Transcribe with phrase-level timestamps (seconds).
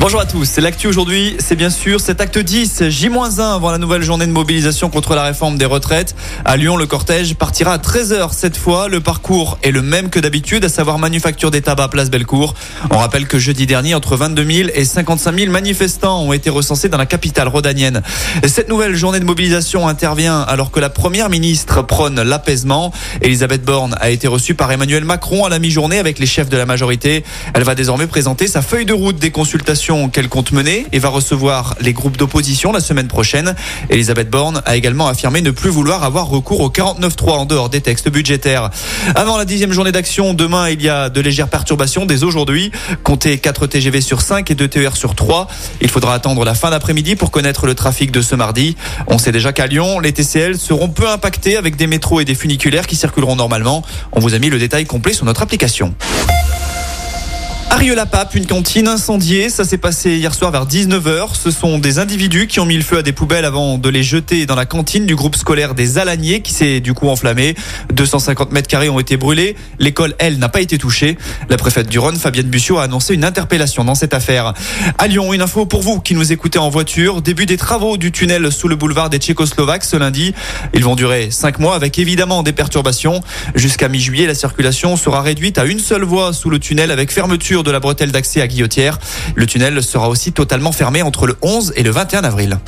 [0.00, 4.02] Bonjour à tous, l'actu aujourd'hui, c'est bien sûr cet acte 10, J-1 avant la nouvelle
[4.02, 6.14] journée de mobilisation contre la réforme des retraites.
[6.44, 8.86] À Lyon, le cortège partira à 13h cette fois.
[8.88, 12.54] Le parcours est le même que d'habitude, à savoir manufacture des tabacs place Bellecour.
[12.92, 16.88] On rappelle que jeudi dernier, entre 22 000 et 55 000 manifestants ont été recensés
[16.88, 18.02] dans la capitale rhodanienne.
[18.46, 22.92] Cette nouvelle journée de mobilisation intervient alors que la première ministre prône l'apaisement.
[23.20, 26.56] Elisabeth Borne a été reçue par Emmanuel Macron à la mi-journée avec les chefs de
[26.56, 27.24] la majorité.
[27.52, 31.08] Elle va désormais présenter sa feuille de route des consultations qu'elle compte mener et va
[31.08, 33.54] recevoir les groupes d'opposition la semaine prochaine.
[33.88, 37.80] Elisabeth Borne a également affirmé ne plus vouloir avoir recours au 49.3 en dehors des
[37.80, 38.70] textes budgétaires.
[39.14, 42.70] Avant la dixième journée d'action, demain, il y a de légères perturbations dès aujourd'hui.
[43.02, 45.48] Comptez 4 TGV sur 5 et 2 TER sur 3.
[45.80, 48.76] Il faudra attendre la fin d'après-midi pour connaître le trafic de ce mardi.
[49.06, 52.34] On sait déjà qu'à Lyon, les TCL seront peu impactés avec des métros et des
[52.34, 53.82] funiculaires qui circuleront normalement.
[54.12, 55.94] On vous a mis le détail complet sur notre application.
[57.70, 59.50] Arieux-la-Pape, une cantine incendiée.
[59.50, 61.34] Ça s'est passé hier soir vers 19h.
[61.34, 64.02] Ce sont des individus qui ont mis le feu à des poubelles avant de les
[64.02, 67.54] jeter dans la cantine du groupe scolaire des Alaniers qui s'est du coup enflammé.
[67.92, 69.54] 250 mètres carrés ont été brûlés.
[69.78, 71.18] L'école, elle, n'a pas été touchée.
[71.50, 74.54] La préfète du Rhône, Fabienne Bussiot, a annoncé une interpellation dans cette affaire.
[74.96, 77.20] À Lyon, une info pour vous qui nous écoutez en voiture.
[77.20, 80.34] Début des travaux du tunnel sous le boulevard des Tchécoslovaques ce lundi.
[80.72, 83.20] Ils vont durer 5 mois avec évidemment des perturbations.
[83.54, 87.57] Jusqu'à mi-juillet, la circulation sera réduite à une seule voie sous le tunnel avec fermeture
[87.62, 88.98] de la bretelle d'accès à Guillotière.
[89.34, 92.58] Le tunnel sera aussi totalement fermé entre le 11 et le 21 avril.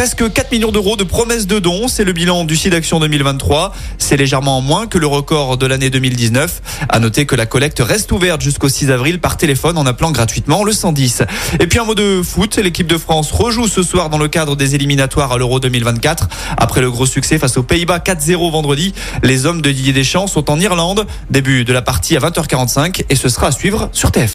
[0.00, 3.74] Presque 4 millions d'euros de promesses de dons, c'est le bilan du site d'action 2023.
[3.98, 6.62] C'est légèrement moins que le record de l'année 2019.
[6.88, 10.64] À noter que la collecte reste ouverte jusqu'au 6 avril par téléphone en appelant gratuitement
[10.64, 11.24] le 110.
[11.60, 14.56] Et puis un mot de foot, l'équipe de France rejoue ce soir dans le cadre
[14.56, 16.30] des éliminatoires à l'Euro 2024.
[16.56, 20.50] Après le gros succès face aux Pays-Bas 4-0 vendredi, les hommes de Didier Deschamps sont
[20.50, 21.06] en Irlande.
[21.28, 24.32] Début de la partie à 20h45 et ce sera à suivre sur TF.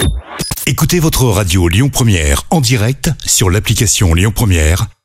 [0.68, 4.88] Écoutez votre radio Lyon Première en direct sur l'application Lyon Première,